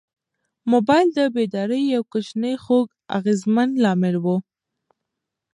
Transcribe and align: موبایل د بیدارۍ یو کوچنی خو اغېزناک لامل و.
موبایل 0.71 1.07
د 1.17 1.19
بیدارۍ 1.35 1.83
یو 1.95 2.03
کوچنی 2.11 2.53
خو 2.63 2.77
اغېزناک 3.17 3.71
لامل 3.83 4.15
و. 4.23 4.25